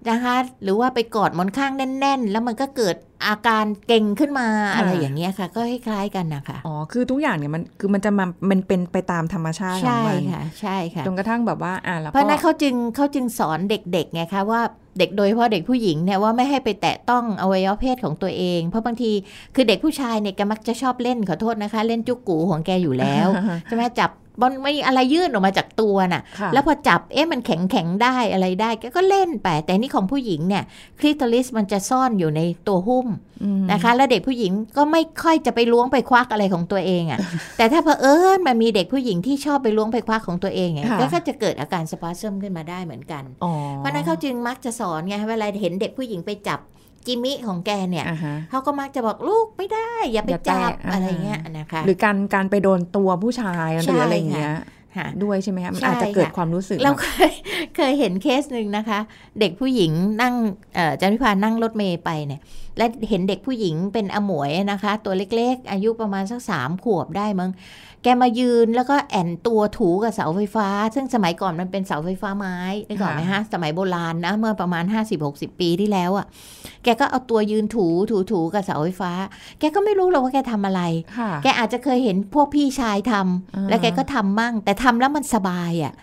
[0.10, 2.96] นะคะ หรือว่าไปกอดหมอนข้างแน่น ๆ แล้วมันก็เกิด
[3.28, 14.62] อาการเก่งขึ้นมาค่ะอะไรอย่างเงี้ยค่ะ ก็คล้ายๆกันนะคะอ๋อคือทุกอย่างเนี่ยมันคือมันจะมามันเป็นไปตามธรรมชาติของใช่มันค่ะ ใช่ค่ะจนกระทั่งแบบว่าอ่าแล้วเพราะก็ฉะนั้นเขาจึงเขาจึงสอนเด็กๆไงคะว่า
[15.00, 19.12] เด็กโดยเฉพาะเด็กผู้หญิงเนี่ยว่าไม่ให้ไปแตะต้องอวัยวะเพศของตัวเอง เพราะบางที
[19.56, 23.28] คือเด็กผู้ชายเนี่ยแกมักจะชอบเล่นขอโทษนะคะ เล่นจุกกูของแกอยู่แล้ว
[23.65, 30.63] ใช่ไหมจับ บอลไม่อะไรยื่นออกมาจากตัวน่ะค่ะ แล้วพอจับเอ๊ะมันแข็งแข็งๆได้อะไรได้แกก็เล่นไป แต่นี่ของผู้หญิงเนี่ย
[31.00, 33.08] คลิตอริสมันจะซ่อนอยู่ในตัวหุ้ม
[33.43, 37.19] อืมนะคะ แล้วเด็กผู้หญิงก็ไม่ค่อยจะไปล้วงไปควักอะไรของตัวเองอะ่ะ
[37.58, 46.60] แต่ถ้าเผอิญมันมีเด็กผู้หญิงที่ชอบไปล้วงไปควักของตัวเองเนี่ยก็จะเกิดอาการสปาซึมขึ้นมาได้เหมือนกันอ๋อเพราะฉะนั้นเขาจึงมักจะสอนไงเวลาเห็นเด็กผู้หญิงไปจับ
[47.06, 54.63] จิมิของแกเนี่ยอ่าฮะเขาก็มักจะบอกลูกไม่ได้ อย่าไปอย่าจับแตะอะไรอ่าเงี้ยนะคะ หรือการการไปโดนตัวผู้ชายหรืออะไรอย่างเงี้ยค่ะ
[55.24, 57.32] ด้วยใช่ไหมคะมันใช่อาจจะเกิดค่ะความรู้สึกเราแบบเคย
[57.76, 59.00] เคยเห็นเคสหนึ่งนะคะ
[59.40, 60.34] เด็กผู้หญิงนั่ง
[60.76, 62.42] เอ่อจันทิพานั่งรถเมย์ไปเนี่ย
[62.78, 67.52] และเห็นเด็กผู้หญิงเป็นอมวยนะคะ ตัวเล็กๆ อายุประมาณสักสามขวบได้มั้ง
[68.04, 74.84] แกมายืนแล้วก็แอนตัวถูกับเสาไฟฟ้า ซึ่งสมัยก่อนมันเป็นเสาไฟฟ้าไม้นึกออกไหมฮะสมัยโบราณนะเมื่อประมาณ
[75.22, 76.26] 50-60 ปีที่แล้วอะ่ะ
[76.84, 79.12] แกก็เอาตัวยืนถูถูถูกับเสาไฟฟ้า
[79.60, 80.82] แกก็ไม่รู้หรอกว่าแกทำอะไร
[81.18, 85.93] ค่ะแกอาจจะเคยเห็นพวกพี่ชายทำอ่าแล้วแกก็ทำมั่งแต่ทำแล้วมันสบายอะ่ะ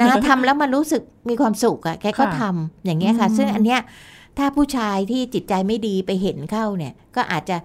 [0.00, 3.80] นะทำแล้วมันรู้สึกมีความสุขอะ่ะแกก็ค่ะทำอย่างเงี้ยค่ะอืมซึ่งอันเนี้ย
[4.38, 7.56] ถ้าผู้ชายที่จิตใจไม่ดีไปเห็นเข้าเนี่ย ก็อาจจะ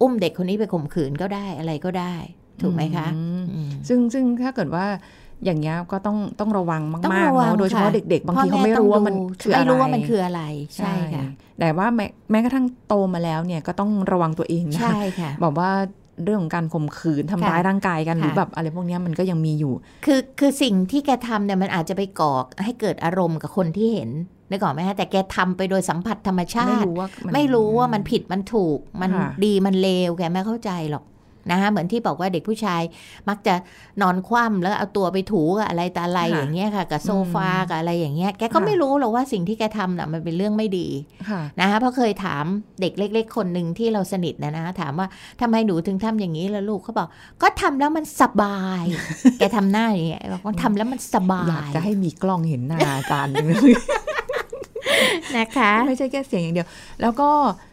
[0.00, 2.14] อุ้มเด็กคนนี้ไปข่มขืนก็ได้อะไรก็ได้
[2.60, 4.86] ถูกไหมคะอืมอืมซึ่งซึ่งถ้าเกิดว่า
[5.44, 10.42] อย่างเงี้ยก็ต้องต้องระวังต้องมากระๆวังเนาะโดยเฉพาะค่ะเด็กๆ บางทีพ่อเขาแม่ไม่ต้องรู้ว่าดูมันคืออะไรไม่รู้ว่ามันคืออะไร
[10.76, 11.26] ใช่ค่ะ
[11.58, 15.70] แต่ว่าแม้แม้กระทั่งโตมาแล้วเนี่ยก็ต้องระวังตัวเองนะใช่ค่ะบอกว่า
[16.24, 19.72] เรื่องของการข่มขืนทำร้ายค่ะร่างกายกันหรือค่ะแบบอะไรพวกเนี้ยมันก็ยังมีอยู่
[20.06, 24.10] คือคือสิ่งที่แกทำเนี่ยมันอาจจะไปก่อให้เกิดอารมณ์กับคนที่เห็น
[24.50, 31.04] นึกออกไหมฮะแต่แกทำไปโดยสัมผัสธรรมชาไม่ติรู้ว่ามันไม่รู้ว่ามันผิดมันถูกมันค่ะดีมันเลวแกไม่เข้าใจหรอก
[31.50, 32.82] นะคะเหมือนที่บอกว่าเด็กผู้ชาย
[33.28, 33.54] มักจะ
[34.02, 40.88] นอนคว่ำแล้วเอาตัวไปถูกับอะไรตาอะไรอย่างเงี้ยค่ะกับโซฟากับอะไรอย่างเงี้ยแกก็ไม่รู้หรอกว่าสิ่งที่แกทำน่ะมันเป็นเรื่องไม่ดี
[41.30, 42.44] ค่ะนะคะเพราะเคยถาม
[42.80, 45.06] เด็กเล็ก ๆ คนหนึ่งที่เราสนิทนะนะคะถามว่า
[45.40, 47.08] ทำไมหนูถึงทำอย่างนี้ล่ะลูกเขาบอก
[47.42, 48.84] ก็ทำแล้วมันสบาย
[49.38, 53.32] แกทำหน้าอย่างเงี้ยบอกว่าทำแล้วมันสบาอยากยจะให้มีกล้องเห็นหน้าอาจารย์
[55.36, 56.68] นะคะไม่ใช่แค่เสียงอย่างเดียว
[57.02, 57.69] แล้วก็เอ่อ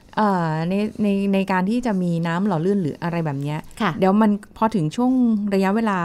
[0.69, 5.11] ในในในการที่จะมีน้ำหล่อลื่นหรืออะไรแบบเนี้ยค่ะเดี๋ยวมันพอถึงช่วง
[5.53, 5.99] ระยะเวลา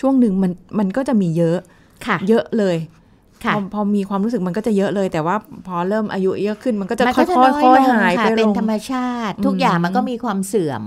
[0.00, 1.58] ช่วงหนึ่งมันมันก็จะมีเยอะ
[2.06, 2.76] ค่ะเยอะเลย
[3.44, 10.82] ค่ะพอพอมีความรู้สึกมันก็จะเยอะเลย แต่ว่าพอเริ่มอายุเยอะขึ้นมันก็จะมันค่ก็อยจะๆน้อยค่อยลงๆหายค่ะไปเป็ลนงธรรมชาติ ทุกอย่างอืมมันก็มีความเสื่อม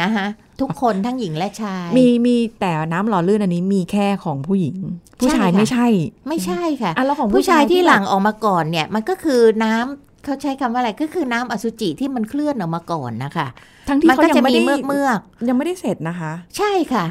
[0.00, 0.26] นะคะ
[0.60, 4.76] ทุกคนทั้งหญิงและชาย มีมีแต่น้ำหล่อลื่นอันนี้มีแค่ของผู้หญิง
[5.20, 5.86] ผู้ชายใช่ค่ะไม่ใช่
[6.28, 13.46] ไม่ใช่ค่ะอะแล้วของผู้ชายที่หลังแบบออกมาก่อนเนี่ย มันก็คือน้ำ เขาใช้คำว่าอะไรก็คือน้ำอสุจิที่มันเคลื่อนออกมาก่อนนะคะ
[13.88, 17.04] ทั้งที่มันเขาก็ยังจะไม่มีได้เมือกเมือกยังไม่ได้เสร็จนะคะๆใช่ค่ะ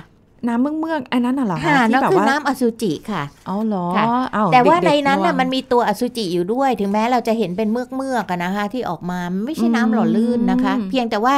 [0.48, 4.06] น้ำเมือกเมือกๆอันนั้นน่ะเหรอคะค่ะที่นั่นแบบคือว่าน้ำอสุจิค่ะเอาเหรอค่ะ
[4.36, 11.36] อ้าวแต่ว่าในเด็กๆนั้นน่ะระวังมันมีตัวอสุจิอยู่ด้วย ถึงแม้เราจะเห็นเป็นเมือกเมือกๆอะนะคะ ที่ออกมามันไม่ใช่น้ำหล่อลื่นนะคะอืมเพียงแต่ว่า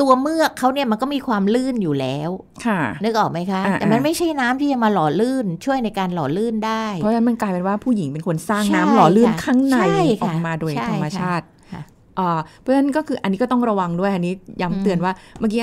[0.00, 2.30] ตัวเมือกเขาเนี่ยมันก็มีความลื่นอยู่แล้ว
[2.66, 11.82] ค่ะนึกออกไหมคะอ่าแต่มันไม่ใช่น้ำที่จะมาหล่อลื่น ช่วยในการหล่อลื่นได้ เพราะฉะนั้นมันกลายเป็นว่าผู้หญิงเป็นคนสร้างใช่น้ำหล่อลื่นค่ะข้างในใช่อค่ะอกมาโดยใช่ธรรมชาติค่ะ
[12.18, 15.62] อ่าเพราะฉะนั้นก็คืออันนี้ก็ต้องระวังด้วยอันนี้อืมย้ำเตือนว่าเมื่อกี้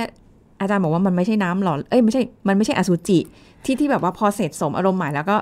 [0.61, 3.19] อาจารย์บอกว่ามันไม่ใช่น้ำหล่อเอ้ยไม่ใช่มันไม่ใช่อสุจิ
[3.65, 5.37] ที่ที่แบบว่าพอเสร็จสมอารมณ์ใหม่แล้วก็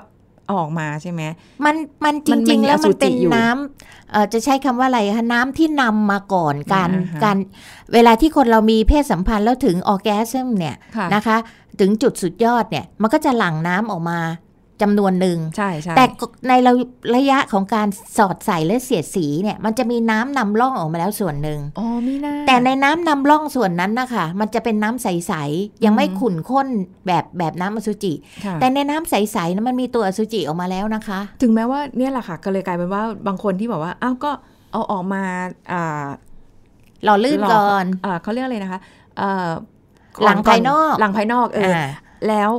[0.46, 1.22] เอาออกมาใช่ไหม
[1.66, 7.38] มันมันจมันริงมีๆแล้วอสุมันจิเป็นอยู่น้ำเอ่อจะใช้คำว่าอะไรคะน้ำที่นำมาก่อนการอ่าฮะการ
[7.94, 11.38] เวลาที่คนเรามีเพศสัมพันธ์แล้วถึงออร์แกซึมเนี่ยค่ะนะคะ
[11.80, 14.20] ถึงจุดสุดยอดเนี่ย มันก็จะหลั่งน้ำออกมา
[14.82, 16.06] จำนวนหนึ่งใช่ใช่แต่
[16.50, 16.74] ในระ
[17.16, 17.88] ระยะของการ
[18.18, 26.68] สอดใส่และเสียดสีเนี่ย มันจะมีน้ำนำร่องออกมาแล้วส่วนหนึ่งอ๋อมีหน้าแต่ในน้ำนำร่องส่วนนั้นนะคะมันจะเป็นน้ำใสๆยังไม่อืมขุ่นข้น
[27.08, 28.14] แบบแบบน้ำอสุจิ
[28.46, 34.32] ค่ะแต่ในน้ำใสๆนั้นมันมีตัวอสุจิออกมาแล้วนะคะ ถึงแม้ว่าเนี่ยแหละค่ะก็เลยกลายเป็นว่าบางคนที่บอกว่าอ้าวก็
[34.72, 35.24] เอาออกมา
[35.72, 36.06] อ่า
[37.04, 38.80] หล่อลื่นก่อนอ่าเขาเรียกอะไรนะคะ
[39.18, 39.50] เอ่อ
[40.24, 41.88] หลังภายนอกหลังภายนอกเออออ่า
[42.28, 42.52] แล้ว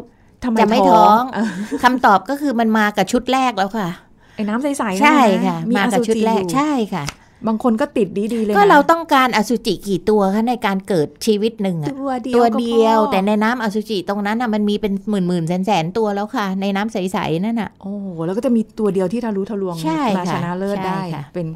[0.45, 1.49] ทำไมจะไม่ท้องเออ
[1.85, 3.89] คำตอบก็คือมันมากับชุดแรกแล้วค่ะ
[4.37, 7.05] ไอ้น้ำใสๆใช่นค่ะมีมาอกับสุชุดจิแรอกยู่ใช่ค่ะ
[7.47, 21.47] บางคนก็ติดดีๆเลยก็นะเราต้องการอสุจิกี่ตัวคะในการเกิดชีวิตหนึ่งอะตัวเดียวตัวก็พอเดียวแต่ในน้ำอสุจิตรงนั้นน่ะมันมีเป็นหมื่นหมื่นแสนแสนๆตัวแล้วค่ะ ในน้ำใสๆนั่นน่ะโอ้โหแล้วก็จะมีตัวเดียวที่ทะลุทะลวงใช่มาค่ะชนะเลิศใช่ได้ค่ะเป็น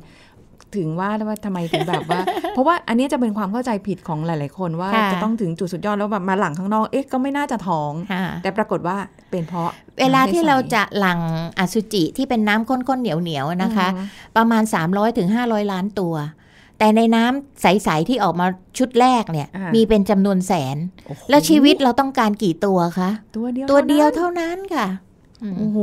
[0.76, 8.96] ถึงว่าว่าทำไมถึงแบบว่า เพราะว่าอันนี้จะเป็นความเข้าใจผิดของหลาย ๆ คนว่าค่ะจะต้องถึงจุดสุดยอดแล้วแบบมาหลังข้างนอกเอ๊ะก็ไม่น่าจะท้องค่ะแต่ปรากฏว่า
[9.30, 11.20] เป็นเพราะ เวลาที่เราน้ำใสจะหลั่ง
[11.58, 14.06] อสุจิที่เป็นน้ำข้น ๆ เหนียว ๆ นะคะอืม
[14.36, 16.14] ประมาณ300ถึง500 ล้านตัว
[16.78, 18.46] แต่ในน้ำใส ๆ ที่ออกมา
[18.78, 25.03] ชุดแรกเนี่ยอ่ามีมีเป็นจำนวนแสนโอ้โหแล้วชีวิตเราต้องการกี่ตัวคะ ตัวเดียวตัวเดียวท่านั้นเท่านั้นค่ะอืม
[25.58, 25.78] โอ้โห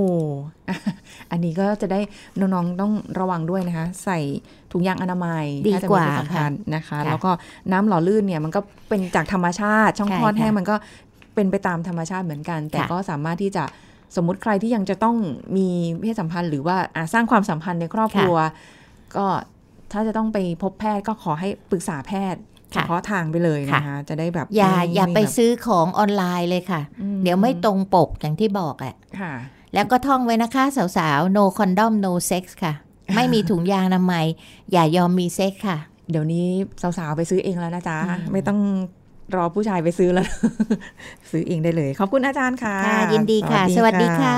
[0.69, 0.77] อะ
[1.31, 1.99] อันนี้ก็จะได้
[2.39, 4.19] น้องๆต้องระวังด้วยนะคะ ใส่
[4.71, 7.31] ถุงยางอนามัยดีถ้จะกว่ามีเพศสัมพันธ์นะคะค่ะแล้วก็
[7.71, 10.75] น้ำหล่อลื่นเนี่ยมันก็เป็นจากธรรมชาติ ช่องใช่คลอดแห้งค่ะมันก็
[11.35, 13.63] เป็นไปตามธรรมชาติเหมือนกัน แต่ค่ะก็สามารถที่จะ
[14.15, 15.15] สมมติใครที่ยังจะต้อง
[15.57, 15.67] มี
[16.01, 18.35] เพศสัมพันธ์ หรือว่าอะสร้างความสัมพันธ์ในครอบครัว
[19.15, 19.25] ก็
[19.91, 29.33] ถ้าจะต้องไปพบแพทย์ก็ขอให้ปรึกษาแพทย์ เฉค่ะพาะทางไปเลยนะคะจะได้แบบอย่าม่อย่าไปม่แบบซื้อของออนไลน์เลยค่ะอืเดี๋ยวไม่ตรงปกอย่างที่บอกแหละค่ะ
[29.73, 30.63] แล้วก็ท่องไว้นะคะ
[30.97, 32.73] สาวๆ no condom no sex ค่ะ
[33.15, 34.25] ไม่มีถุงยางอนามัย
[34.71, 35.77] อย่ายอมมีเซ็กค่ะ
[36.11, 36.45] เดี๋ยวนี้
[36.81, 38.59] สาวๆ ไปซื้อเองแล้วนะจ๊ะอืมไม่ต้อง
[39.35, 40.27] รอผู้ชายไปซื้อแล้ว
[41.31, 44.37] ซื้อเองได้เลย ขอบคุณอาจารย์ค่ะค่ะยินดีค่ะ สวัสดีค่ะ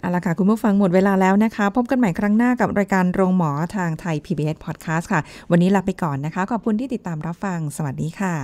[0.00, 8.34] เอาละค่ะ คุณผู้ฟังหมดเวลาแล้วนะคะ พบกันใหม่ครั้งหน้ากับรายการโรงหมอทางไทย PBS Podcast ค่ะ วันนี้ลาไปก่อนนะคะ ขอบคุณที่ติดตามรับฟัง สวัสดีค่ะ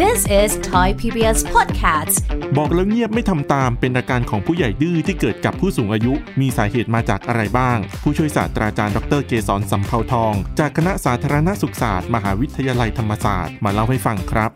[0.00, 2.14] This is Thai PBS Podcast.
[2.58, 14.52] บอกแล้วเงียบไม่ทำตามเป็นอาการของผู้ใหญ่ดื้อที่เกิดกับผู้สูงอายุ มีสาเหตุมาจากอะไรบ้าง ผู้ช่วยศาสตราจารย์ดรเกษรสัมเภาทอง จากคณะสาธารณสุขศาสตร์ มหาวิทยาลัยธรรมศาสตร์มาเล่าให้ฟังครับ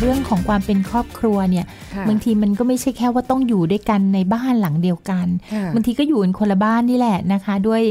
[0.00, 7.82] เรื่องของความเป็นครอบครัวเนี่ยค่ะบางทีมันก็ไม่ใช่แค่ว่าต้องอยู่ด้วยกันในบ้านหลังเดียวกันค่ะบางทีก็อยู่กันคนละบ้านนี่แหละนะคะ ด้วย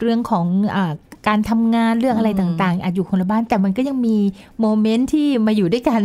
[0.00, 0.46] เรื่องของ
[0.76, 0.92] อา
[1.28, 4.16] การทำงานเรื่องอะไรอืมต่างๆ อาจอยู่คนละบ้าน แต่มันก็ยังมี
[4.60, 6.02] โมเมนต์ที่มาอยู่ด้วยกัน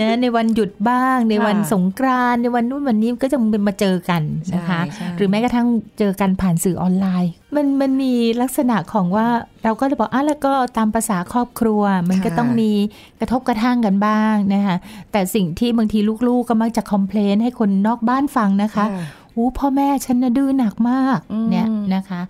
[0.00, 3.38] นะในวันหยุดบ้าง ในวันสงกรานต์ในวันนู้นวันนี้ก็จะ
[3.68, 4.22] มาเจอกัน
[4.54, 5.66] นะคะใช่ใช่หรือแม้กระทั่ง
[5.98, 8.12] เจอกันผ่านสื่อออนไลน์ มันมันมี
[8.42, 9.26] ลักษณะของว่า
[9.64, 12.70] เราก็เลยบอกอะแล้วก็ตามภาษาครอบครัว มันก็ค่ะต้องมี
[13.20, 14.76] กระทบกระทั่งกันบ้างนะคะ
[15.12, 18.84] แต่สิ่งที่บางทีลูกๆก็มักจะคอมเพลนให้คนนอกบ้านฟังนะคะ
[19.36, 22.20] อู้พ่อแม่ฉันนะดื้อหนักมากอืมเนี่ยนะคะ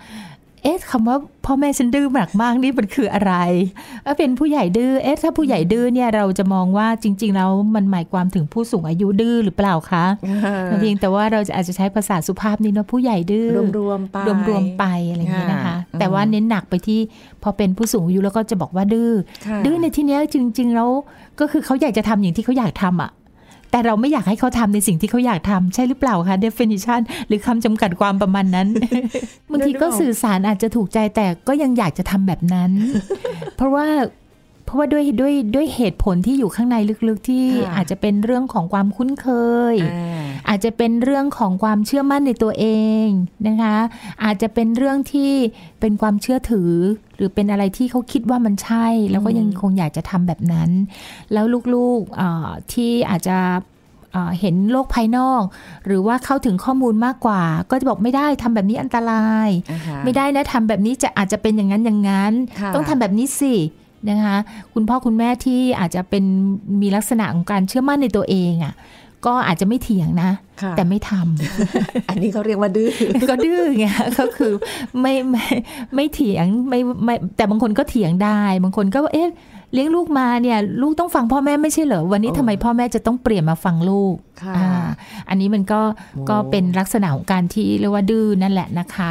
[0.62, 3.34] เอ๊ะคำว่าพ่อแม่ฉันดื้อหนักมากนี่มันคืออะไร
[4.04, 10.04] เอ้ะเป็นผู้ใหญ่ดื้อเอ๊ะถ้าผู้ใหญ่ดื้อเนี่ยเราจะมองว่าจริง ๆ แล้วมันหมายความถึงผู้สูงอายุดื้อหรือเปล่าคะ
[10.80, 13.48] เพียงแต่ว่าเราจะอาจจะใช้ภาษาสุภาพนี่เนาะผู้ใหญ่ดื้อ
[13.78, 17.00] รวมๆไปรวมรวมๆไปอะไรอย่างนี้นะคะค่ะแต่ว่าเน้นหนักไปที่
[17.42, 19.10] พอเป็นผู้สูงอายุแล้วก็จะบอกว่าดื้อ
[19.46, 20.90] ค่ะดื้อในที่เนี้ยจริง ๆ แล้ว
[21.40, 23.10] ก็คือเขาอยากจะทำอย่างที่เขาอยากทำอะ
[23.72, 28.68] แต่เราไม่อยากให้เขาทำในสิ่งที่เขาอยากทำใช่หรือเปล่าคะ definition หรือคำจำกัดความประมาณนั้น
[29.52, 32.70] บางทีก็สื่อสารอาจจะถูกใจแต่ก็ยังอยากจะทำแบบนั้น
[33.56, 33.86] เพราะว่า
[34.64, 36.76] เพราะว่าด้วยด้วยด้วยเหตุผลที่อยู่ข้างใน
[37.08, 39.28] ลึกๆที่ค่ะอาจจะเป็นเรื่องของความคุ้นเค
[39.74, 42.66] ยอ่าอาจจะเป็นเรื่องของความเชื่อมั่นในตัวเอ
[43.04, 43.06] ง
[43.46, 43.76] นะคะ
[44.24, 45.32] อาจจะเป็นเรื่องที่
[45.80, 46.72] เป็นความเชื่อถือ
[47.16, 50.70] หรือเป็นอะไรที่เขาคิดว่ามันใช่ แล้วก็ยังคงอยากจะทำแบบนั้น
[51.32, 51.44] แล้ว
[51.74, 53.38] ลูกๆเอ่อที่อาจจะ
[54.12, 55.42] เอ่อเห็นโลกภายนอก
[55.86, 63.54] หรือว่าเข้าถึงข้อมูลมากกว่า ก็จะบอกไม่ได้ทำแบบนี้อันตรายอ่าฮะไม่ได้นะทำแบบนี้จะอาจจะเป็นอย่างนั้นอย่างนั้นค่ะต้องทำแบบนี้สิ
[64.10, 64.36] นะคะ
[64.74, 66.24] คุณพ่อคุณแม่ที่อาจจะเป็น
[66.82, 68.74] มีลักษณะของการเชื่อมั่นในตัวเองอะ่ะ
[69.26, 70.30] ก็อาจจะไม่เถียงนะ
[70.62, 72.90] ค่ะแต่ไม่ทำอันนี้เขาเรียกว่าดื้อ
[73.30, 73.86] ก็ดื้อไง
[74.18, 74.52] ก็คือ
[75.00, 75.46] ไม่ไม่
[75.94, 79.30] ไม่เถียงไม่ไม่แต่บางคนก็เถียงได้ บางคนก็ว่าเอ๊ะ
[79.72, 84.68] เลี้ยงลูกมาเนี่ย ลูกต้องฟังพ่อแม่ไม่ใช่เหรอวันนี้โอ้ทำไมพ่อแม่จะต้องเปลี่ยนมาฟังลูกค่ะอ่า
[85.28, 89.10] อันนี้มันก็โอ้ก็เป็นลักษณะของการที่เรียกว่าดื้อนั่นแหละนะคะ